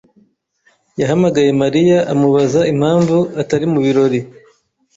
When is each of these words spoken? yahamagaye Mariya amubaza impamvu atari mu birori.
yahamagaye 0.99 1.49
Mariya 1.61 1.97
amubaza 2.11 2.61
impamvu 2.73 3.17
atari 3.41 3.65
mu 3.73 3.79
birori. 3.85 4.19